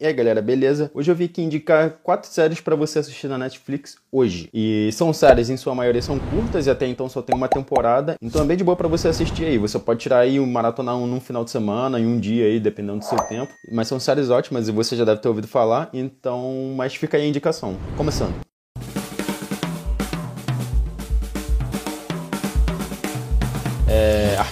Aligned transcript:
E 0.00 0.06
aí 0.06 0.14
galera, 0.14 0.40
beleza? 0.40 0.90
Hoje 0.94 1.10
eu 1.10 1.14
vim 1.14 1.26
aqui 1.26 1.42
indicar 1.42 1.98
quatro 2.02 2.26
séries 2.26 2.58
para 2.58 2.74
você 2.74 3.00
assistir 3.00 3.28
na 3.28 3.36
Netflix 3.36 3.98
hoje. 4.10 4.48
E 4.50 4.88
são 4.94 5.12
séries, 5.12 5.50
em 5.50 5.58
sua 5.58 5.74
maioria 5.74 6.00
são 6.00 6.18
curtas 6.18 6.66
e 6.66 6.70
até 6.70 6.86
então 6.86 7.06
só 7.06 7.20
tem 7.20 7.36
uma 7.36 7.48
temporada. 7.48 8.14
Então 8.18 8.40
é 8.40 8.46
bem 8.46 8.56
de 8.56 8.64
boa 8.64 8.74
para 8.74 8.88
você 8.88 9.08
assistir 9.08 9.44
aí. 9.44 9.58
Você 9.58 9.78
pode 9.78 10.00
tirar 10.00 10.20
aí 10.20 10.40
um 10.40 10.46
maratona 10.46 10.94
um 10.94 11.06
num 11.06 11.20
final 11.20 11.44
de 11.44 11.50
semana, 11.50 12.00
em 12.00 12.06
um 12.06 12.18
dia 12.18 12.46
aí, 12.46 12.58
dependendo 12.58 13.00
do 13.00 13.04
seu 13.04 13.18
tempo. 13.18 13.52
Mas 13.70 13.88
são 13.88 14.00
séries 14.00 14.30
ótimas 14.30 14.68
e 14.68 14.72
você 14.72 14.96
já 14.96 15.04
deve 15.04 15.20
ter 15.20 15.28
ouvido 15.28 15.46
falar. 15.46 15.90
Então, 15.92 16.72
mas 16.74 16.94
fica 16.94 17.18
aí 17.18 17.24
a 17.24 17.28
indicação. 17.28 17.76
Começando. 17.98 18.49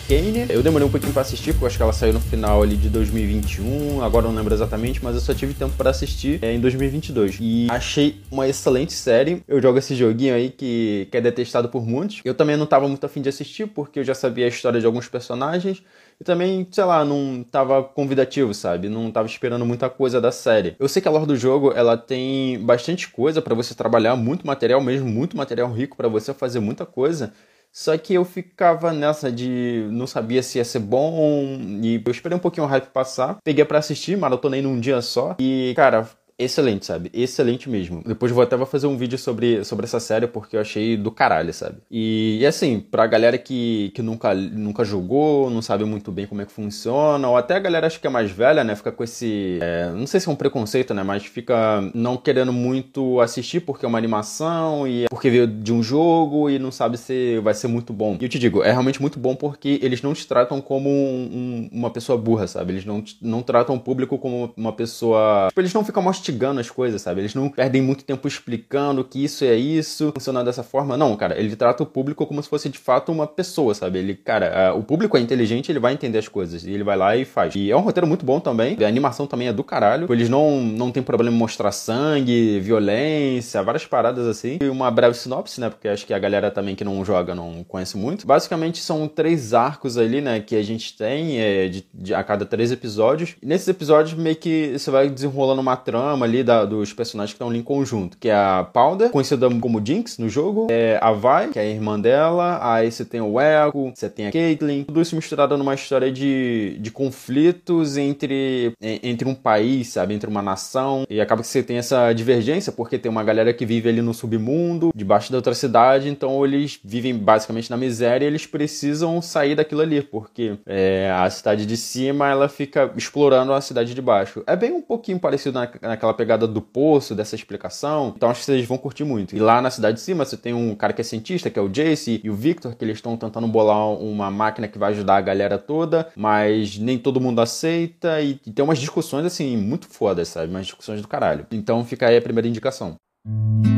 Arcane, 0.09 0.47
eu 0.49 0.63
demorei 0.63 0.89
um 0.89 0.91
pouquinho 0.91 1.13
para 1.13 1.21
assistir, 1.21 1.53
porque 1.53 1.65
eu 1.65 1.67
acho 1.67 1.77
que 1.77 1.83
ela 1.83 1.93
saiu 1.93 2.15
no 2.15 2.21
final 2.21 2.63
ali 2.63 2.77
de 2.77 2.89
2021, 2.89 4.03
agora 4.03 4.27
não 4.27 4.35
lembro 4.35 4.55
exatamente, 4.55 5.05
mas 5.05 5.15
eu 5.15 5.21
só 5.21 5.35
tive 5.35 5.53
tempo 5.53 5.75
para 5.77 5.91
assistir 5.91 6.43
é, 6.43 6.51
em 6.51 6.59
2022. 6.59 7.37
E 7.39 7.67
achei 7.71 8.19
uma 8.31 8.49
excelente 8.49 8.95
série. 8.95 9.43
Eu 9.47 9.61
jogo 9.61 9.79
esse 9.79 9.95
joguinho 9.95 10.35
aí 10.35 10.49
que, 10.49 11.09
que 11.11 11.17
é 11.19 11.21
detestado 11.21 11.69
por 11.69 11.85
muitos. 11.85 12.23
Eu 12.25 12.33
também 12.33 12.57
não 12.57 12.65
tava 12.65 12.89
muito 12.89 13.05
afim 13.05 13.21
de 13.21 13.29
assistir, 13.29 13.67
porque 13.67 13.99
eu 13.99 14.05
já 14.05 14.15
sabia 14.15 14.47
a 14.47 14.49
história 14.49 14.81
de 14.81 14.87
alguns 14.87 15.09
personagens. 15.09 15.83
E 16.19 16.25
também, 16.25 16.67
sei 16.71 16.85
lá, 16.85 17.05
não 17.05 17.45
tava 17.45 17.83
convidativo, 17.83 18.55
sabe? 18.55 18.89
Não 18.89 19.11
tava 19.11 19.29
esperando 19.29 19.67
muita 19.67 19.91
coisa 19.91 20.23
da 20.23 20.33
série. 20.33 20.75
Eu 20.81 20.89
sei 20.89 21.03
que 21.03 21.09
a 21.09 21.11
lore 21.11 21.27
do 21.27 21.37
jogo, 21.37 21.71
ela 21.73 21.99
tem 21.99 22.59
bastante 22.61 23.09
coisa 23.09 23.43
para 23.43 23.55
você 23.55 23.75
trabalhar, 23.75 24.17
muito 24.17 24.47
material 24.47 24.81
mesmo, 24.81 25.07
muito 25.07 25.37
material 25.37 25.71
rico 25.71 25.99
para 25.99 26.09
você 26.09 26.33
fazer 26.33 26.61
muita 26.61 26.87
coisa. 26.87 27.31
Só 27.79 27.97
que 27.97 28.13
eu 28.13 28.25
ficava 28.25 28.93
nessa 28.93 29.31
de 29.31 29.87
não 29.93 30.05
sabia 30.05 30.43
se 30.43 30.59
ia 30.59 30.65
ser 30.65 30.81
bom 30.81 31.57
e 31.81 32.03
eu 32.05 32.11
esperei 32.11 32.37
um 32.37 32.41
pouquinho 32.41 32.67
o 32.67 32.69
hype 32.69 32.87
passar. 32.87 33.39
Peguei 33.45 33.65
para 33.65 33.79
assistir, 33.79 34.19
maratonei 34.19 34.61
num 34.61 34.81
dia 34.81 35.01
só 35.01 35.37
e, 35.39 35.75
cara, 35.77 36.09
excelente, 36.39 36.87
sabe? 36.87 37.11
Excelente 37.13 37.69
mesmo. 37.69 38.03
Depois 38.07 38.31
vou 38.31 38.43
até 38.43 38.57
vou 38.57 38.67
fazer 38.67 38.87
um 38.87 38.97
vídeo 38.97 39.19
sobre, 39.19 39.65
sobre 39.65 39.85
essa 39.85 39.99
série 39.99 40.27
porque 40.27 40.57
eu 40.57 40.61
achei 40.61 40.97
do 40.97 41.11
caralho, 41.11 41.53
sabe? 41.53 41.79
E, 41.91 42.39
e, 42.41 42.47
assim, 42.47 42.79
pra 42.79 43.07
galera 43.07 43.37
que, 43.37 43.91
que 43.95 44.03
nunca, 44.03 44.33
nunca 44.35 44.85
jogou, 44.85 45.51
não 45.51 45.61
sabe 45.61 45.85
muito 45.85 46.13
bem 46.13 46.27
como 46.27 46.41
é 46.41 46.47
que 46.47 46.53
funciona, 46.53 47.29
ou 47.29 47.37
até 47.37 47.57
a 47.57 47.59
galera 47.59 47.87
acho 47.87 48.01
que 48.01 48.07
é 48.07 48.11
mais 48.11 48.31
velha, 48.31 48.63
né? 48.63 48.77
Fica 48.77 48.93
com 48.93 49.03
esse. 49.03 49.59
É, 49.61 49.91
não 49.91 50.07
sei 50.07 50.21
se 50.21 50.29
é 50.29 50.33
um 50.33 50.37
preconceito, 50.37 50.95
né? 50.95 51.03
Mas 51.03 51.27
fica 51.27 51.91
não 51.95 52.17
querendo 52.17 52.53
muito 52.53 53.21
assistir 53.21 53.61
porque 53.61 53.85
é 53.85 53.89
uma 53.89 53.99
animação 53.99 54.87
e 54.87 55.05
é 55.05 55.09
porque 55.09 55.31
veio 55.31 55.47
de 55.47 55.73
um 55.73 55.83
jogo 55.83 56.49
e 56.49 56.59
não 56.59 56.71
sabe 56.71 56.97
se 56.97 57.41
vai 57.41 57.55
ser 57.55 57.67
muito 57.69 57.93
bom. 57.93 58.17
E 58.21 58.25
eu 58.25 58.29
te 58.29 58.39
digo, 58.39 58.63
é 58.63 58.71
realmente 58.71 59.01
muito 59.01 59.19
bom 59.19 59.35
porque 59.35 59.81
eles 59.83 60.03
não 60.03 60.15
te 60.15 60.27
tratam 60.27 60.61
como 60.61 60.89
um, 60.89 61.69
um, 61.73 61.79
uma 61.79 61.91
pessoa 61.91 62.17
burra, 62.17 62.47
sabe? 62.47 62.75
Eles 62.75 62.85
não, 62.85 63.03
não 63.21 63.43
tratam 63.43 63.75
o 63.75 63.81
público 63.81 64.19
como 64.19 64.53
uma 64.57 64.73
pessoa. 64.73 65.49
Tipo, 65.49 65.61
eles 65.61 65.75
não 65.75 65.85
ficam 65.85 66.03
mastigando 66.03 66.28
mastigando 66.29 66.61
as 66.61 66.71
coisas, 66.71 67.01
sabe? 67.01 67.23
Eles 67.23 67.35
não 67.35 67.49
perdem 67.49 67.81
muito 67.81 68.05
tempo 68.05 68.29
explicando 68.29 69.03
que 69.05 69.25
isso 69.25 69.45
é 69.45 69.55
isso, 69.55 70.13
funciona 70.15 70.45
dessa 70.45 70.63
forma. 70.63 70.97
Não, 70.97 71.17
cara, 71.17 71.39
ele 71.39 71.57
trata 71.57 71.83
o 71.83 71.87
público 71.87 72.27
como 72.27 72.43
se 72.43 72.49
fosse 72.49 72.69
de 72.69 72.79
fato 72.79 73.11
uma 73.11 73.27
pessoa, 73.27 73.75
sabe? 73.75 73.99
Ele, 73.99 74.15
cara, 74.15 74.75
o 74.75 74.83
público 74.83 75.17
é 75.17 75.21
inteligente, 75.21 75.71
ele 75.73 75.79
vai 75.79 75.93
entender 75.93 76.19
as 76.19 76.29
coisas. 76.29 76.65
E 76.65 76.71
ele 76.71 76.85
vai 76.85 76.97
lá 76.97 77.17
e 77.17 77.25
faz. 77.25 77.55
E 77.55 77.71
é 77.71 77.77
um 77.77 77.81
roteiro 77.81 78.07
muito 78.07 78.25
bom 78.25 78.41
também. 78.41 78.77
A 78.83 78.87
animação 78.87 79.27
também 79.27 79.49
é 79.49 79.53
do 79.53 79.65
caralho. 79.65 80.13
Eles 80.13 80.29
não, 80.29 80.61
não 80.61 80.91
tem 80.91 81.03
problema 81.03 81.35
em 81.35 81.39
mostrar 81.39 81.73
sangue, 81.73 82.61
violência, 82.61 83.63
várias 83.63 83.87
paradas 83.87 84.27
assim. 84.27 84.59
E 84.61 84.69
uma 84.69 84.91
breve 84.91 85.15
sinopse, 85.15 85.61
né? 85.61 85.71
Porque 85.71 85.89
acho 85.89 86.07
que 86.07 86.15
a 86.15 86.19
galera 86.19 86.51
também 86.51 86.75
que 86.75 86.85
não 86.85 87.05
joga 87.05 87.35
não 87.35 87.65
conhece 87.65 87.97
muito. 87.97 88.27
Basicamente 88.27 88.79
são 88.79 89.09
três 89.09 89.55
arcos 89.55 89.97
ali, 89.97 90.21
né? 90.21 90.41
Que 90.41 90.57
a 90.57 90.63
gente 90.63 90.97
tem 90.97 91.41
é, 91.41 91.69
de, 91.69 91.87
de, 91.93 92.15
a 92.15 92.23
cada 92.23 92.45
três 92.45 92.71
episódios. 92.71 93.37
E 93.43 93.47
nesses 93.47 93.69
episódios 93.69 94.15
meio 94.15 94.37
que 94.37 94.79
você 94.79 94.91
vai 94.91 95.09
desenrolando 95.09 95.61
uma 95.61 95.77
trama 95.77 96.18
ali 96.25 96.43
da, 96.43 96.65
dos 96.65 96.93
personagens 96.93 97.33
que 97.33 97.37
estão 97.37 97.49
ali 97.49 97.59
em 97.59 97.63
conjunto, 97.63 98.17
que 98.19 98.29
é 98.29 98.35
a 98.35 98.67
Powder, 98.73 99.11
conhecida 99.11 99.49
como 99.61 99.85
Jinx 99.85 100.19
no 100.19 100.29
jogo, 100.29 100.69
é 100.71 100.99
a 101.01 101.13
Vi, 101.13 101.53
que 101.53 101.59
é 101.59 101.63
a 101.63 101.67
irmã 101.67 101.99
dela, 101.99 102.59
aí 102.63 102.91
você 102.91 103.05
tem 103.05 103.21
o 103.21 103.41
Echo, 103.41 103.93
você 103.95 104.09
tem 104.09 104.27
a 104.27 104.33
Caitlyn, 104.33 104.85
tudo 104.85 105.01
isso 105.01 105.17
misturado 105.17 105.57
numa 105.57 105.75
história 105.75 106.11
de, 106.11 106.77
de 106.81 106.91
conflitos 106.91 107.97
entre, 107.97 108.73
entre 108.81 109.29
um 109.29 109.35
país, 109.35 109.89
sabe, 109.89 110.15
entre 110.15 110.29
uma 110.29 110.43
nação, 110.43 111.05
e 111.09 111.21
acaba 111.21 111.43
que 111.43 111.49
você 111.49 111.63
tem 111.63 111.79
essa 111.79 112.13
divergência, 112.13 112.73
porque 112.73 112.99
tem 112.99 113.11
uma 113.11 113.25
galera 113.25 113.53
que 113.53 113.65
vive 113.67 113.89
ali 113.89 114.03
no 114.03 114.15
submundo, 114.15 114.91
debaixo 114.95 115.31
da 115.31 115.39
outra 115.39 115.55
cidade, 115.55 116.09
então 116.09 116.45
eles 116.45 116.79
vivem 116.85 117.15
basicamente 117.17 117.71
na 117.71 117.77
miséria 117.77 118.25
e 118.25 118.29
eles 118.29 118.47
precisam 118.47 119.21
sair 119.23 119.55
daquilo 119.55 119.81
ali, 119.81 120.03
porque 120.03 120.57
é, 120.67 121.11
a 121.15 121.29
cidade 121.31 121.67
de 121.67 121.77
cima, 121.77 122.29
ela 122.29 122.49
fica 122.49 122.91
explorando 122.97 123.53
a 123.53 123.61
cidade 123.61 123.95
de 123.95 124.03
baixo. 124.03 124.43
É 124.47 124.57
bem 124.57 124.73
um 124.73 124.83
pouquinho 124.83 125.19
parecido 125.19 125.59
na, 125.59 125.69
naquela 125.83 126.08
aquela 126.09 126.15
pegada 126.15 126.47
do 126.47 126.61
poço, 126.61 127.15
dessa 127.15 127.35
explicação. 127.35 128.13
Então 128.17 128.31
acho 128.31 128.41
que 128.41 128.47
vocês 128.47 128.67
vão 128.67 128.79
curtir 128.79 129.05
muito. 129.05 129.37
E 129.37 129.39
lá 129.39 129.61
na 129.61 129.71
cidade 129.71 129.97
de 129.97 130.03
cima 130.03 130.25
você 130.25 130.37
tem 130.37 130.55
um 130.55 130.75
cara 130.75 130.93
que 130.93 131.01
é 131.01 131.05
cientista, 131.05 131.51
que 131.51 131.59
é 131.59 131.63
o 131.63 131.69
Jace, 131.69 132.21
e 132.23 132.31
o 132.31 132.35
Victor, 132.35 132.75
que 132.75 132.85
eles 132.85 132.99
estão 132.99 133.17
tentando 133.17 133.47
bolar 133.47 133.89
uma 133.91 134.31
máquina 134.31 134.69
que 134.69 134.79
vai 134.79 134.93
ajudar 134.93 135.17
a 135.17 135.21
galera 135.21 135.59
toda, 135.59 136.09
mas 136.17 136.79
nem 136.79 136.99
todo 136.99 137.21
mundo 137.21 137.41
aceita. 137.41 138.21
E, 138.21 138.41
e 138.47 138.51
tem 138.51 138.65
umas 138.65 138.79
discussões 138.79 139.27
assim, 139.27 139.57
muito 139.57 139.87
fodas, 139.89 140.29
sabe? 140.29 140.51
Umas 140.51 140.67
discussões 140.67 141.03
do 141.03 141.09
caralho. 141.09 141.47
Então 141.51 141.85
fica 141.85 142.07
aí 142.07 142.17
a 142.17 142.23
primeira 142.23 142.49
indicação. 142.49 142.95
A 143.27 143.78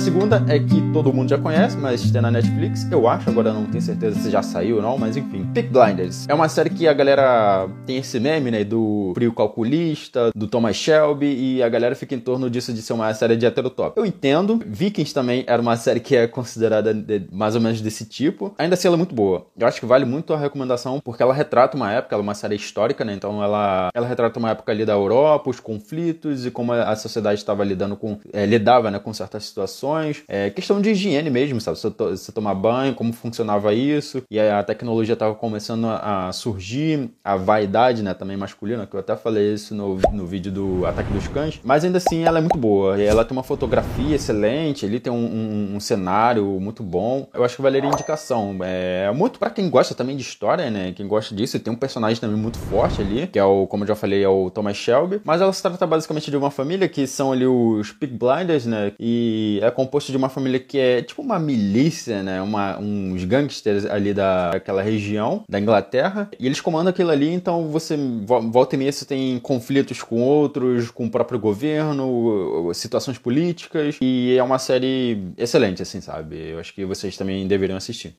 segunda 0.00 0.42
é 0.48 0.58
que 0.58 0.80
todo 0.94 1.12
mundo 1.12 1.28
já 1.28 1.36
conhece, 1.36 1.76
mas 1.76 2.10
tem 2.10 2.22
na 2.22 2.30
Netflix, 2.30 2.90
eu 2.90 3.06
acho, 3.06 3.28
agora 3.28 3.52
não 3.52 3.66
tenho 3.66 3.82
certeza 3.82 4.18
se 4.18 4.30
já 4.30 4.42
saiu 4.42 4.76
ou 4.76 4.82
não, 4.82 4.96
mas 4.96 5.14
enfim. 5.14 5.46
Peak 5.52 5.68
Blinders. 5.68 6.26
É 6.26 6.32
uma 6.32 6.48
série 6.48 6.70
que 6.70 6.88
a 6.88 6.92
galera 6.94 7.68
tem 7.84 7.98
esse 7.98 8.18
meme, 8.18 8.50
né, 8.50 8.64
do 8.64 9.12
frio 9.14 9.30
calculista, 9.34 10.30
do 10.34 10.46
Thomas 10.46 10.76
Shelby, 10.76 11.26
e 11.26 11.62
a 11.62 11.68
galera 11.68 11.94
fica 11.94 12.14
em 12.14 12.18
torno 12.18 12.48
disso 12.48 12.72
de 12.72 12.80
ser 12.80 12.94
uma 12.94 13.12
série 13.12 13.36
de 13.36 13.44
heterotop. 13.44 13.98
Eu 13.98 14.06
entendo, 14.06 14.58
Vikings 14.66 15.12
também 15.12 15.44
era 15.46 15.60
uma 15.60 15.76
série 15.76 16.00
que 16.00 16.16
é 16.16 16.26
considerada 16.26 16.94
de, 16.94 17.24
mais 17.30 17.54
ou 17.54 17.60
menos 17.60 17.82
desse 17.82 18.06
tipo. 18.06 18.54
Ainda 18.56 18.74
assim, 18.74 18.88
ela 18.88 18.96
é 18.96 18.98
muito 18.98 19.14
boa. 19.14 19.48
Eu 19.58 19.66
acho 19.66 19.80
que 19.80 19.86
vale 19.86 20.06
muito 20.06 20.32
a 20.32 20.38
recomendação, 20.38 20.98
porque 21.04 21.22
ela 21.22 21.34
retrata 21.34 21.76
uma 21.76 21.92
época, 21.92 22.14
ela 22.14 22.22
é 22.22 22.26
uma 22.26 22.34
série 22.34 22.56
histórica, 22.56 23.04
né, 23.04 23.12
então 23.12 23.42
ela, 23.42 23.90
ela 23.92 24.06
retrata 24.06 24.38
uma 24.38 24.50
época 24.50 24.72
ali 24.72 24.86
da 24.86 24.94
Europa, 24.94 25.50
os 25.50 25.60
conflitos 25.60 26.46
e 26.46 26.50
como 26.50 26.72
a 26.72 26.96
sociedade 26.96 27.38
estava 27.38 27.62
lidando 27.62 27.96
com, 27.96 28.18
é, 28.32 28.46
lidava, 28.46 28.90
né, 28.90 28.98
com 28.98 29.12
certas 29.12 29.44
situações 29.44 29.89
é, 30.28 30.50
questão 30.50 30.80
de 30.80 30.90
higiene 30.90 31.30
mesmo, 31.30 31.60
sabe? 31.60 31.78
Você, 31.78 31.90
você 31.90 32.32
tomar 32.32 32.54
banho, 32.54 32.94
como 32.94 33.12
funcionava 33.12 33.72
isso, 33.72 34.22
e 34.30 34.38
a 34.38 34.62
tecnologia 34.62 35.14
estava 35.14 35.34
começando 35.34 35.86
a, 35.86 36.30
surgir, 36.32 37.10
a 37.24 37.36
vaidade, 37.36 38.02
né, 38.02 38.14
também 38.14 38.36
masculina, 38.36 38.86
que 38.86 38.94
eu 38.94 39.00
até 39.00 39.16
falei 39.16 39.54
isso 39.54 39.74
no, 39.74 39.98
no 40.12 40.26
vídeo 40.26 40.50
do 40.50 40.86
Ataque 40.86 41.12
dos 41.12 41.28
Cães, 41.28 41.60
mas 41.62 41.84
ainda 41.84 41.98
assim 41.98 42.24
ela 42.24 42.38
é 42.38 42.40
muito 42.40 42.58
boa, 42.58 43.00
ela 43.00 43.24
tem 43.24 43.36
uma 43.36 43.42
fotografia 43.42 44.16
excelente, 44.16 44.84
ele 44.84 45.00
tem 45.00 45.12
um, 45.12 45.16
um, 45.16 45.76
um 45.76 45.80
cenário 45.80 46.44
muito 46.60 46.82
bom, 46.82 47.28
eu 47.34 47.44
acho 47.44 47.56
que 47.56 47.62
valeria 47.62 47.88
indicação, 47.90 48.56
é 48.62 49.10
muito 49.12 49.38
para 49.38 49.50
quem 49.50 49.68
gosta 49.68 49.94
também 49.94 50.16
de 50.16 50.22
história, 50.22 50.70
né, 50.70 50.92
quem 50.94 51.06
gosta 51.06 51.34
disso, 51.34 51.56
e 51.56 51.60
tem 51.60 51.72
um 51.72 51.76
personagem 51.76 52.20
também 52.20 52.36
muito 52.36 52.58
forte 52.58 53.00
ali, 53.00 53.26
que 53.26 53.38
é 53.38 53.44
o, 53.44 53.66
como 53.66 53.84
eu 53.84 53.88
já 53.88 53.94
falei, 53.94 54.22
é 54.22 54.28
o 54.28 54.50
Thomas 54.50 54.76
Shelby, 54.76 55.20
mas 55.24 55.40
ela 55.40 55.52
se 55.52 55.62
trata 55.62 55.86
basicamente 55.86 56.30
de 56.30 56.36
uma 56.36 56.50
família 56.50 56.88
que 56.88 57.06
são 57.06 57.32
ali 57.32 57.46
os 57.46 57.92
Pig 57.92 58.12
Blinders, 58.12 58.66
né, 58.66 58.92
e 58.98 59.60
é 59.62 59.70
composto 59.84 60.12
de 60.12 60.18
uma 60.18 60.28
família 60.28 60.60
que 60.60 60.78
é 60.78 61.02
tipo 61.02 61.22
uma 61.22 61.38
milícia, 61.38 62.22
né? 62.22 62.42
Uma, 62.42 62.78
uns 62.78 63.24
gangsters 63.24 63.84
ali 63.86 64.12
daquela 64.12 64.82
região 64.82 65.44
da 65.48 65.58
Inglaterra. 65.58 66.30
E 66.38 66.46
eles 66.46 66.60
comandam 66.60 66.90
aquilo 66.90 67.10
ali, 67.10 67.30
então 67.32 67.68
você 67.68 67.96
volta 68.26 68.74
e 68.74 68.78
meia 68.78 68.92
você 68.92 69.04
tem 69.04 69.38
conflitos 69.38 70.02
com 70.02 70.20
outros, 70.20 70.90
com 70.90 71.06
o 71.06 71.10
próprio 71.10 71.38
governo, 71.38 72.70
situações 72.74 73.18
políticas. 73.18 73.96
E 74.00 74.36
é 74.36 74.42
uma 74.42 74.58
série 74.58 75.32
excelente, 75.36 75.82
assim, 75.82 76.00
sabe? 76.00 76.50
Eu 76.50 76.58
acho 76.58 76.74
que 76.74 76.84
vocês 76.84 77.16
também 77.16 77.46
deveriam 77.46 77.76
assistir. 77.76 78.14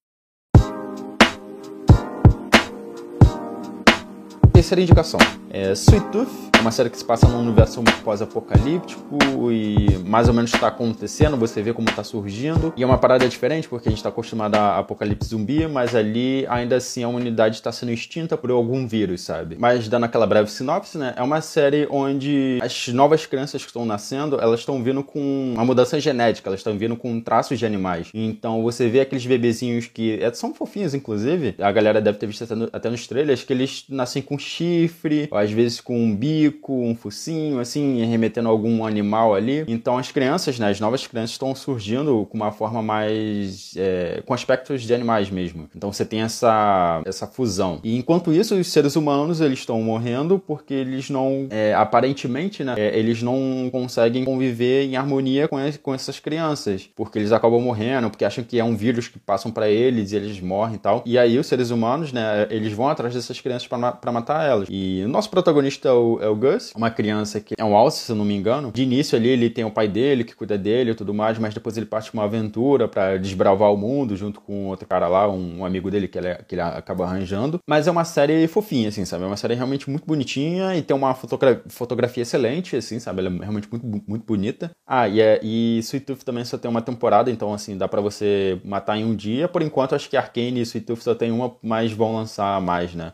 Terceira 4.62 4.80
indicação 4.80 5.20
é 5.50 5.72
Sweet 5.72 6.12
Tooth 6.12 6.52
uma 6.62 6.72
série 6.72 6.92
que 6.92 6.98
se 6.98 7.04
passa 7.04 7.28
num 7.28 7.40
universo 7.40 7.84
pós-apocalíptico 8.04 9.18
e 9.52 9.98
mais 10.06 10.28
ou 10.28 10.34
menos 10.34 10.54
está 10.54 10.68
acontecendo, 10.68 11.36
você 11.36 11.60
vê 11.60 11.74
como 11.74 11.90
está 11.90 12.04
surgindo. 12.04 12.72
E 12.78 12.84
é 12.84 12.86
uma 12.86 13.00
parada 13.00 13.28
diferente, 13.28 13.68
porque 13.68 13.90
a 13.90 13.92
gente 13.92 13.98
está 13.98 14.10
acostumado 14.10 14.56
a 14.56 14.78
apocalipse 14.78 15.30
zumbi, 15.30 15.68
mas 15.68 15.96
ali 15.96 16.46
ainda 16.48 16.76
assim 16.76 17.04
a 17.04 17.08
humanidade 17.08 17.56
está 17.56 17.72
sendo 17.72 17.92
extinta 17.92 18.38
por 18.38 18.52
algum 18.52 18.88
vírus, 18.88 19.22
sabe? 19.22 19.58
Mas 19.60 19.88
dando 19.88 20.04
aquela 20.04 20.28
breve 20.28 20.52
sinopse, 20.52 21.00
né? 21.00 21.16
É 21.18 21.24
uma 21.24 21.42
série 21.42 21.88
onde 21.90 22.60
as 22.62 22.90
novas 22.90 23.26
crianças 23.26 23.64
que 23.64 23.70
estão 23.70 23.84
nascendo, 23.84 24.40
elas 24.40 24.60
estão 24.60 24.84
vindo 24.84 25.04
com 25.04 25.54
uma 25.56 25.66
mudança 25.66 26.00
genética, 26.00 26.48
elas 26.48 26.60
estão 26.60 26.78
vindo 26.78 26.96
com 26.96 27.20
traços 27.20 27.58
de 27.58 27.66
animais. 27.66 28.10
Então 28.14 28.62
você 28.62 28.88
vê 28.88 29.02
aqueles 29.02 29.26
bebezinhos 29.26 29.88
que 29.88 30.22
é, 30.22 30.32
são 30.32 30.54
fofinhos, 30.54 30.94
inclusive, 30.94 31.56
a 31.60 31.72
galera 31.72 32.00
deve 32.00 32.20
ter 32.20 32.28
visto 32.28 32.44
até, 32.44 32.54
no, 32.54 32.70
até 32.72 32.88
nos 32.88 33.08
trailers, 33.08 33.44
que 33.44 33.52
eles 33.52 33.86
nascem 33.90 34.22
com 34.22 34.38
chifre, 34.52 35.30
às 35.32 35.52
vezes 35.52 35.80
com 35.80 35.98
um 35.98 36.16
bico, 36.16 36.74
um 36.74 36.96
focinho, 36.96 37.60
assim, 37.60 38.04
remetendo 38.06 38.50
a 38.50 38.52
algum 38.52 38.86
animal 38.86 39.34
ali. 39.34 39.64
Então 39.68 39.98
as 39.98 40.12
crianças, 40.12 40.60
né, 40.60 40.70
as 40.70 40.80
novas 40.80 41.06
crianças 41.08 41.32
estão 41.32 41.54
surgindo 41.56 42.28
com 42.30 42.38
uma 42.38 42.52
forma 42.52 42.82
mais. 42.82 43.74
É, 43.78 44.22
com 44.26 44.34
aspectos 44.34 44.84
de 44.84 44.94
animais 44.94 45.30
mesmo. 45.30 45.70
Então 45.76 45.92
você 45.92 46.06
tem 46.06 46.22
essa, 46.22 47.02
essa 47.06 47.28
fusão. 47.28 47.80
E 47.84 47.98
enquanto 47.98 48.34
isso, 48.34 48.56
os 48.56 48.68
seres 48.68 48.96
humanos 48.96 49.42
eles 49.42 49.60
estão 49.60 49.82
morrendo 49.82 50.40
porque 50.40 50.74
eles 50.74 51.10
não, 51.10 51.48
é, 51.50 51.74
aparentemente, 51.74 52.64
né, 52.64 52.76
é, 52.78 52.98
eles 52.98 53.22
não 53.22 53.70
conseguem 53.72 54.26
conviver 54.26 54.84
em 54.84 54.96
harmonia 54.96 55.48
com, 55.48 55.58
com 55.82 55.94
essas 55.94 56.20
crianças, 56.20 56.90
porque 56.96 57.20
eles 57.20 57.32
acabam 57.32 57.62
morrendo, 57.62 58.10
porque 58.10 58.26
acham 58.26 58.44
que 58.44 58.60
é 58.60 58.64
um 58.64 58.76
vírus 58.76 59.08
que 59.08 59.20
passam 59.20 59.52
para 59.52 59.70
eles 59.70 60.12
e 60.12 60.16
eles 60.16 60.40
morrem 60.40 60.76
e 60.76 60.80
tal. 60.80 61.04
E 61.06 61.18
aí 61.18 61.38
os 61.38 61.48
seres 61.48 61.70
humanos, 61.70 62.12
né, 62.12 62.48
eles 62.50 62.74
vão 62.74 62.90
atrás 62.90 63.14
dessas 63.14 63.40
crianças 63.40 63.68
para 63.68 64.12
matar 64.12 64.41
elas. 64.44 64.68
E 64.70 65.02
o 65.06 65.08
nosso 65.08 65.30
protagonista 65.30 65.90
é 65.90 65.92
o, 65.92 66.20
é 66.22 66.28
o 66.28 66.36
Gus, 66.36 66.72
uma 66.76 66.90
criança 66.90 67.40
que 67.40 67.56
é 67.58 67.64
um 67.64 67.76
alce, 67.76 68.06
se 68.06 68.12
eu 68.12 68.16
não 68.16 68.26
me 68.26 68.36
engano. 68.36 68.72
De 68.72 68.84
início 68.84 69.18
ali 69.18 69.30
ele 69.30 69.50
tem 69.50 69.64
o 69.64 69.72
pai 69.72 69.88
dele 69.88 70.24
que 70.24 70.36
cuida 70.36 70.58
dele 70.58 70.92
e 70.92 70.96
tudo 70.96 71.14
mais, 71.14 71.38
mas 71.38 71.54
depois 71.54 71.78
ele 71.78 71.86
parte 71.86 72.12
com 72.12 72.18
uma 72.18 72.26
aventura 72.26 72.88
para 72.88 73.18
desbravar 73.18 73.72
o 73.74 73.78
mundo 73.78 74.16
junto 74.16 74.42
com 74.42 74.68
outro 74.68 74.88
cara 74.88 75.08
lá, 75.08 75.30
um, 75.30 75.66
amigo 75.66 75.90
dele 75.90 76.08
que 76.08 76.18
ele, 76.18 76.36
que 76.48 76.56
ele 76.56 76.62
acaba 76.62 77.06
arranjando. 77.06 77.60
Mas 77.70 77.88
é 77.88 77.92
uma 77.92 78.06
série 78.06 78.48
fofinha, 78.48 78.90
assim, 78.90 79.06
sabe? 79.06 79.24
É 79.24 79.28
uma 79.28 79.38
série 79.38 79.54
realmente 79.54 79.90
muito 79.90 80.06
bonitinha 80.06 80.76
e 80.76 80.82
tem 80.82 80.96
uma 80.96 81.14
fotogra 81.14 81.62
fotografia 81.68 82.24
excelente, 82.24 82.76
assim, 82.76 83.00
sabe? 83.00 83.20
Ela 83.20 83.36
é 83.36 83.40
realmente 83.40 83.68
muito, 83.72 84.04
muito 84.08 84.26
bonita. 84.26 84.72
Ah, 84.88 85.08
e, 85.08 85.22
é, 85.22 85.40
e 85.44 85.80
Sweet 85.80 86.06
Tooth 86.06 86.24
também 86.24 86.44
só 86.46 86.58
tem 86.58 86.70
uma 86.70 86.82
temporada, 86.82 87.32
então, 87.32 87.54
assim, 87.54 87.78
dá 87.78 87.88
para 87.88 88.02
você 88.02 88.60
matar 88.64 88.98
em 88.98 89.06
um 89.06 89.16
dia. 89.16 89.48
Por 89.48 89.62
enquanto, 89.62 89.96
acho 89.96 90.10
que 90.10 90.18
Arkane 90.18 90.60
e 90.60 90.64
Sweet 90.64 90.86
Tooth 90.86 91.02
só 91.02 91.16
tem 91.16 91.32
uma, 91.32 91.56
mas 91.62 91.92
vão 91.92 92.16
lançar 92.16 92.60
mais, 92.62 92.94
né? 92.94 93.14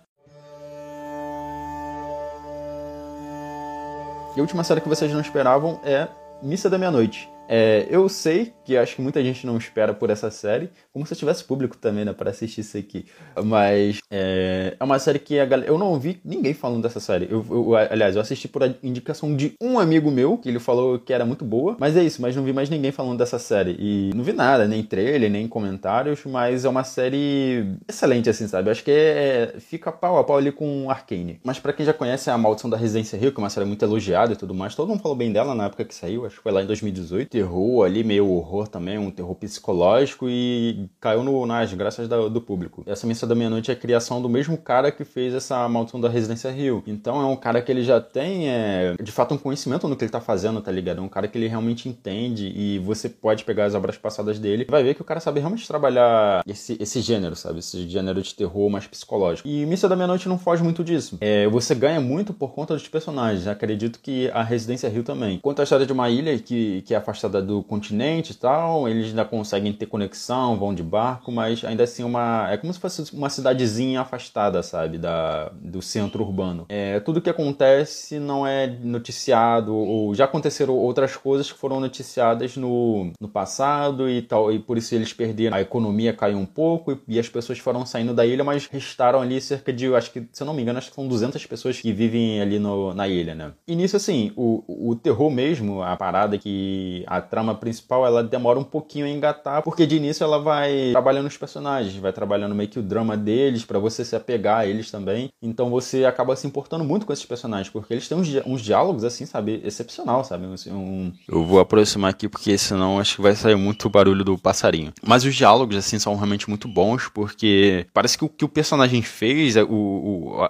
E 4.38 4.40
a 4.40 4.44
última 4.44 4.64
série 4.64 4.82
que 4.82 4.88
vocês 4.88 5.12
não 5.12 5.20
esperavam 5.20 5.80
é 5.84 6.08
Missa 6.44 6.70
da 6.70 6.78
Meia-Noite. 6.78 7.28
É, 7.48 7.88
eu 7.90 8.08
sei 8.10 8.54
que 8.66 8.76
acho 8.76 8.96
que 8.96 9.02
muita 9.02 9.24
gente 9.24 9.46
não 9.46 9.58
espera 9.58 9.94
por 9.94 10.10
essa 10.10 10.30
série, 10.30 10.70
como 10.92 11.06
se 11.06 11.14
eu 11.14 11.18
tivesse 11.18 11.44
público 11.44 11.78
também, 11.78 12.04
né, 12.04 12.14
para 12.14 12.30
assistir 12.30 12.62
isso 12.62 12.78
aqui. 12.78 13.06
Mas 13.46 14.00
é, 14.12 14.76
é, 14.80 14.84
uma 14.84 15.00
série 15.00 15.20
que 15.20 15.40
a 15.40 15.46
galera. 15.46 15.70
Eu 15.70 15.78
não 15.78 15.88
ouvi 15.88 16.20
ninguém 16.24 16.54
falando 16.54 16.84
dessa 16.84 17.00
série. 17.00 17.28
Eu, 17.30 17.46
eu, 17.50 17.76
aliás, 17.76 18.16
eu 18.16 18.22
assisti 18.22 18.48
por 18.48 18.64
indicação 18.84 19.36
de 19.36 19.54
um 19.62 19.80
amigo 19.80 20.12
meu, 20.12 20.38
que 20.38 20.50
ele 20.50 20.60
falou 20.60 21.00
que 21.00 21.14
era 21.14 21.26
muito 21.26 21.46
boa, 21.46 21.78
mas 21.80 21.96
é 21.96 22.04
isso, 22.04 22.22
mas 22.22 22.36
não 22.36 22.44
vi 22.44 22.52
mais 22.52 22.70
ninguém 22.70 22.92
falando 22.92 23.18
dessa 23.18 23.40
série. 23.40 23.76
E 23.80 24.12
não 24.14 24.24
vi 24.24 24.34
nada, 24.34 24.68
nem 24.68 24.84
trailer, 24.84 25.30
nem 25.30 25.48
comentários, 25.48 26.26
mas 26.26 26.66
é 26.66 26.70
uma 26.70 26.84
série 26.84 27.78
excelente, 27.88 28.30
assim, 28.30 28.48
sabe? 28.48 28.70
Acho 28.70 28.84
que 28.84 28.92
é, 28.92 29.56
fica 29.60 29.92
pau 29.92 30.18
a 30.18 30.24
pau 30.24 30.38
ali 30.38 30.52
com 30.52 30.90
Arcane. 30.90 31.40
Mas 31.44 31.60
para 31.60 31.74
quem 31.74 31.86
já 31.86 31.94
conhece 31.94 32.30
a 32.30 32.38
Maldição 32.38 32.70
da 32.70 32.78
Residência 32.78 33.18
Rio, 33.18 33.32
que 33.32 33.40
é 33.40 33.44
uma 33.44 33.50
série 33.50 33.66
muito 33.66 33.84
elogiada 33.84 34.34
e 34.34 34.36
tudo 34.36 34.54
mais, 34.54 34.76
todo 34.76 34.90
mundo 34.90 35.02
falou 35.02 35.16
bem 35.16 35.32
dela 35.32 35.56
na 35.56 35.66
época 35.66 35.86
que 35.86 35.96
saiu, 35.96 36.26
acho 36.26 36.38
que 36.38 36.44
foi 36.44 36.52
lá 36.52 36.62
em 36.62 36.66
2018 36.66 37.37
terror 37.38 37.86
ali, 37.86 38.04
meio 38.04 38.28
horror 38.28 38.68
também, 38.68 38.98
um 38.98 39.12
terror 39.12 39.36
psicológico 39.36 40.28
e 40.28 40.90
caiu 41.00 41.24
no, 41.24 41.46
nas 41.46 41.72
graças 41.72 42.08
da, 42.08 42.28
do 42.28 42.42
público. 42.42 42.84
Essa 42.88 43.06
Missa 43.06 43.28
da 43.28 43.36
Meia-Noite 43.36 43.70
é 43.70 43.76
a 43.76 43.78
criação 43.78 44.20
do 44.20 44.28
mesmo 44.28 44.58
cara 44.58 44.92
que 44.92 45.06
fez 45.06 45.36
essa 45.36 45.70
Maldição 45.70 46.02
da 46.02 46.10
Residência 46.10 46.50
Rio. 46.50 46.84
Então 46.88 47.22
é 47.22 47.26
um 47.26 47.36
cara 47.36 47.62
que 47.62 47.72
ele 47.72 47.84
já 47.84 48.02
tem, 48.02 48.50
é, 48.50 48.96
de 49.00 49.12
fato, 49.12 49.36
um 49.36 49.38
conhecimento 49.38 49.88
no 49.88 49.96
que 49.96 50.04
ele 50.04 50.12
tá 50.12 50.20
fazendo, 50.20 50.62
tá 50.62 50.72
ligado? 50.72 50.98
É 50.98 51.02
um 51.02 51.08
cara 51.08 51.28
que 51.28 51.38
ele 51.38 51.48
realmente 51.48 51.88
entende 51.88 52.52
e 52.56 52.80
você 52.80 53.08
pode 53.08 53.44
pegar 53.44 53.66
as 53.66 53.76
obras 53.76 53.98
passadas 53.98 54.40
dele 54.40 54.66
e 54.68 54.72
vai 54.72 54.82
ver 54.82 54.96
que 54.96 55.02
o 55.02 55.06
cara 55.06 55.20
sabe 55.20 55.40
realmente 55.40 55.68
trabalhar 55.68 56.42
esse, 56.48 56.76
esse 56.80 57.02
gênero, 57.02 57.36
sabe? 57.36 57.60
Esse 57.60 57.88
gênero 57.88 58.20
de 58.20 58.34
terror 58.34 58.68
mais 58.68 58.88
psicológico. 58.88 59.48
E 59.48 59.64
Missa 59.68 59.88
da 59.88 59.96
Meia-Noite 59.96 60.28
não 60.28 60.40
foge 60.40 60.64
muito 60.64 60.84
disso. 60.84 61.18
É, 61.22 61.48
você 61.48 61.76
ganha 61.76 62.02
muito 62.02 62.34
por 62.34 62.52
conta 62.52 62.74
dos 62.74 62.88
personagens. 62.88 63.46
Acredito 63.48 64.00
que 64.02 64.28
a 64.32 64.42
Residência 64.42 64.90
Rio 64.90 65.04
também. 65.04 65.38
Conta 65.40 65.62
a 65.62 65.66
história 65.66 65.86
de 65.86 65.94
uma 65.94 66.10
ilha 66.10 66.38
que, 66.40 66.82
que 66.82 66.96
é 66.96 66.98
afastada 66.98 67.27
do 67.30 67.64
continente 67.64 68.32
e 68.32 68.36
tal, 68.36 68.88
eles 68.88 69.08
ainda 69.08 69.26
conseguem 69.26 69.74
ter 69.74 69.86
conexão, 69.86 70.58
vão 70.58 70.74
de 70.74 70.84
barco, 70.84 71.32
mas 71.32 71.64
ainda 71.64 71.84
assim 71.84 72.04
uma 72.04 72.48
é 72.52 72.58
como 72.58 72.74
se 72.74 72.80
fosse 72.80 73.14
uma 73.14 73.30
cidadezinha 73.30 74.02
afastada, 74.02 74.62
sabe, 74.64 74.98
da, 74.98 75.50
do 75.62 75.82
centro 75.82 76.24
urbano. 76.24 76.66
É, 76.70 77.00
tudo 77.00 77.22
que 77.22 77.30
acontece 77.30 78.20
não 78.20 78.46
é 78.46 78.68
noticiado 78.68 79.76
ou 79.76 80.14
já 80.16 80.26
aconteceram 80.26 80.74
outras 80.76 81.16
coisas 81.16 81.52
que 81.52 81.58
foram 81.58 81.80
noticiadas 81.80 82.58
no, 82.58 83.12
no 83.20 83.28
passado 83.28 84.10
e 84.10 84.22
tal, 84.22 84.52
e 84.52 84.60
por 84.60 84.78
isso 84.78 84.94
eles 84.96 85.14
perderam, 85.14 85.58
a 85.58 85.62
economia 85.62 86.14
caiu 86.14 86.38
um 86.38 86.46
pouco 86.46 86.92
e, 86.92 87.16
e 87.16 87.20
as 87.20 87.30
pessoas 87.30 87.60
foram 87.60 87.86
saindo 87.86 88.14
da 88.14 88.26
ilha, 88.26 88.44
mas 88.44 88.68
restaram 88.68 89.22
ali 89.22 89.40
cerca 89.42 89.72
de, 89.72 89.94
acho 89.94 90.12
que, 90.12 90.28
se 90.32 90.44
eu 90.44 90.48
não 90.48 90.54
me 90.54 90.62
engano, 90.62 90.78
acho 90.78 90.90
que 90.90 90.96
são 90.96 91.08
200 91.08 91.46
pessoas 91.46 91.80
que 91.80 91.92
vivem 91.92 92.42
ali 92.42 92.60
no, 92.60 92.94
na 92.94 93.08
ilha, 93.08 93.36
né? 93.36 93.52
E 93.68 93.76
nisso, 93.76 93.96
assim, 93.96 94.32
o, 94.36 94.92
o 94.92 94.96
terror 94.96 95.30
mesmo, 95.30 95.82
a 95.82 95.96
parada 95.96 96.38
que 96.38 97.04
a 97.08 97.17
trama 97.22 97.56
principal 97.56 98.06
ela 98.06 98.24
demora 98.24 98.60
um 98.60 98.64
pouquinho 98.64 99.06
a 99.06 99.10
engatar, 99.10 99.64
porque 99.64 99.86
de 99.86 99.98
início 99.98 100.24
ela 100.24 100.40
vai 100.40 100.90
trabalhando 100.92 101.28
os 101.28 101.38
personagens, 101.38 101.96
vai 101.96 102.14
trabalhando 102.14 102.56
meio 102.56 102.70
que 102.70 102.80
o 102.80 102.84
drama 102.84 103.16
deles 103.16 103.66
para 103.66 103.80
você 103.80 104.04
se 104.04 104.16
apegar 104.16 104.60
a 104.60 104.66
eles 104.66 104.92
também. 104.92 105.30
Então 105.42 105.70
você 105.70 106.06
acaba 106.06 106.36
se 106.36 106.48
importando 106.48 106.84
muito 106.84 107.06
com 107.06 107.14
esses 107.14 107.26
personagens, 107.26 107.70
porque 107.70 107.94
eles 107.94 108.08
têm 108.08 108.18
uns, 108.18 108.30
uns 108.46 108.62
diálogos 108.62 109.04
assim, 109.04 109.26
sabe, 109.26 109.62
excepcional, 109.64 110.24
sabe? 110.24 110.46
Assim, 110.54 110.72
um... 110.72 111.12
Eu 111.28 111.44
vou 111.44 111.60
aproximar 111.60 112.12
aqui 112.12 112.28
porque 112.28 112.58
senão 112.58 113.00
acho 113.00 113.18
que 113.18 113.22
vai 113.22 113.36
sair 113.36 113.56
muito 113.56 113.90
barulho 113.90 114.24
do 114.24 114.38
passarinho. 114.38 114.94
Mas 115.06 115.24
os 115.24 115.36
diálogos 115.36 115.76
assim 115.76 116.00
são 116.00 116.16
realmente 116.16 116.50
muito 116.50 116.68
bons, 116.68 117.10
porque 117.10 117.86
parece 117.94 118.18
que 118.18 118.26
o 118.26 118.30
que 118.30 118.46
o 118.46 118.50
personagem 118.50 119.02
fez, 119.02 119.56
o, 119.56 119.66
o, 119.68 120.48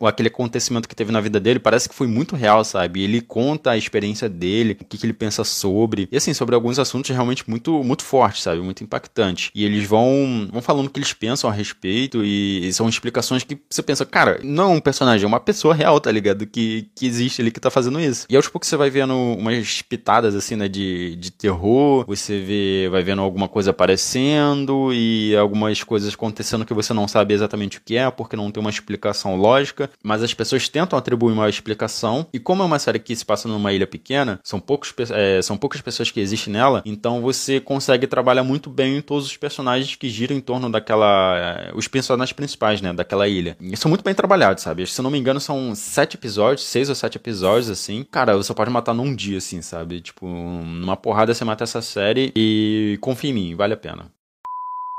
o, 0.00 0.06
aquele 0.06 0.28
acontecimento 0.28 0.88
que 0.88 0.94
teve 0.94 1.12
na 1.12 1.20
vida 1.20 1.38
dele, 1.38 1.58
parece 1.58 1.88
que 1.88 1.94
foi 1.94 2.06
muito 2.06 2.34
real, 2.34 2.64
sabe? 2.64 3.02
Ele 3.02 3.20
conta 3.20 3.70
a 3.70 3.76
experiência 3.76 4.28
dele, 4.28 4.72
o 4.72 4.76
que, 4.76 4.98
que 4.98 5.06
ele 5.06 5.12
pensa 5.12 5.44
sobre. 5.44 5.99
E 6.10 6.16
assim, 6.16 6.34
sobre 6.34 6.54
alguns 6.54 6.78
assuntos 6.78 7.10
realmente 7.10 7.48
muito, 7.48 7.82
muito 7.82 8.04
fortes, 8.04 8.42
sabe? 8.42 8.60
Muito 8.60 8.84
impactantes. 8.84 9.50
E 9.54 9.64
eles 9.64 9.86
vão, 9.86 10.48
vão 10.50 10.62
falando 10.62 10.86
o 10.86 10.90
que 10.90 10.98
eles 10.98 11.12
pensam 11.12 11.48
a 11.50 11.52
respeito 11.52 12.24
e 12.24 12.72
são 12.72 12.88
explicações 12.88 13.44
que 13.44 13.58
você 13.68 13.82
pensa, 13.82 14.04
cara, 14.04 14.40
não 14.42 14.64
é 14.64 14.76
um 14.76 14.80
personagem, 14.80 15.24
é 15.24 15.28
uma 15.28 15.40
pessoa 15.40 15.74
real, 15.74 16.00
tá 16.00 16.10
ligado? 16.10 16.46
Que, 16.46 16.88
que 16.94 17.06
existe 17.06 17.40
ali 17.42 17.50
que 17.50 17.60
tá 17.60 17.70
fazendo 17.70 18.00
isso. 18.00 18.26
E 18.28 18.36
aos 18.36 18.48
poucos 18.48 18.68
você 18.68 18.76
vai 18.76 18.90
vendo 18.90 19.14
umas 19.14 19.82
pitadas, 19.82 20.34
assim, 20.34 20.56
né, 20.56 20.68
de, 20.68 21.16
de 21.16 21.30
terror, 21.30 22.04
você 22.06 22.40
vê, 22.40 22.88
vai 22.90 23.02
vendo 23.02 23.22
alguma 23.22 23.48
coisa 23.48 23.70
aparecendo 23.70 24.92
e 24.92 25.36
algumas 25.36 25.82
coisas 25.82 26.12
acontecendo 26.14 26.64
que 26.64 26.74
você 26.74 26.92
não 26.92 27.08
sabe 27.08 27.34
exatamente 27.34 27.78
o 27.78 27.80
que 27.84 27.96
é, 27.96 28.10
porque 28.10 28.36
não 28.36 28.50
tem 28.50 28.60
uma 28.60 28.70
explicação 28.70 29.36
lógica, 29.36 29.90
mas 30.02 30.22
as 30.22 30.34
pessoas 30.34 30.68
tentam 30.68 30.98
atribuir 30.98 31.32
uma 31.32 31.48
explicação. 31.48 32.26
E 32.32 32.38
como 32.38 32.62
é 32.62 32.66
uma 32.66 32.78
série 32.78 32.98
que 32.98 33.14
se 33.14 33.24
passa 33.24 33.48
numa 33.48 33.72
ilha 33.72 33.86
pequena, 33.86 34.40
são, 34.42 34.60
poucos, 34.60 34.94
é, 35.10 35.40
são 35.42 35.56
poucas 35.56 35.79
pessoas 35.82 36.00
pessoas 36.00 36.10
que 36.10 36.20
existem 36.20 36.52
nela, 36.52 36.82
então 36.84 37.20
você 37.20 37.60
consegue 37.60 38.06
trabalhar 38.06 38.42
muito 38.42 38.70
bem 38.70 38.98
em 38.98 39.02
todos 39.02 39.26
os 39.26 39.36
personagens 39.36 39.94
que 39.96 40.08
giram 40.08 40.36
em 40.36 40.40
torno 40.40 40.70
daquela. 40.70 41.36
Eh, 41.36 41.72
os 41.74 41.86
personagens 41.86 42.32
principais, 42.32 42.80
né? 42.80 42.92
Daquela 42.92 43.28
ilha. 43.28 43.56
E 43.60 43.76
são 43.76 43.88
muito 43.88 44.04
bem 44.04 44.14
trabalhados, 44.14 44.62
sabe? 44.62 44.86
Se 44.86 45.00
eu 45.00 45.02
não 45.02 45.10
me 45.10 45.18
engano, 45.18 45.40
são 45.40 45.74
sete 45.74 46.16
episódios, 46.16 46.64
seis 46.64 46.88
ou 46.88 46.94
sete 46.94 47.16
episódios, 47.16 47.70
assim. 47.70 48.04
Cara, 48.10 48.36
você 48.36 48.52
pode 48.54 48.70
matar 48.70 48.94
num 48.94 49.14
dia, 49.14 49.38
assim, 49.38 49.62
sabe? 49.62 50.00
Tipo, 50.00 50.26
numa 50.26 50.96
porrada 50.96 51.34
você 51.34 51.44
mata 51.44 51.64
essa 51.64 51.82
série 51.82 52.32
e 52.34 52.98
confia 53.00 53.30
em 53.30 53.34
mim, 53.34 53.54
vale 53.54 53.74
a 53.74 53.76
pena. 53.76 54.10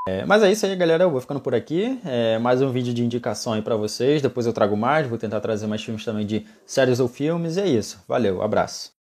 É, 0.07 0.25
mas 0.25 0.41
é 0.41 0.51
isso 0.51 0.65
aí, 0.65 0.75
galera. 0.75 1.03
Eu 1.03 1.11
vou 1.11 1.21
ficando 1.21 1.39
por 1.39 1.53
aqui. 1.53 1.99
É, 2.03 2.39
mais 2.39 2.61
um 2.61 2.71
vídeo 2.71 2.93
de 2.93 3.03
indicação 3.03 3.53
aí 3.53 3.61
pra 3.61 3.75
vocês. 3.75 4.21
Depois 4.21 4.45
eu 4.47 4.53
trago 4.53 4.75
mais. 4.75 5.07
Vou 5.07 5.17
tentar 5.17 5.39
trazer 5.39 5.67
mais 5.67 5.83
filmes 5.83 6.03
também 6.03 6.25
de 6.25 6.45
séries 6.65 6.99
ou 6.99 7.07
filmes. 7.07 7.57
E 7.57 7.61
é 7.61 7.67
isso. 7.67 8.03
Valeu, 8.07 8.41
abraço. 8.41 9.00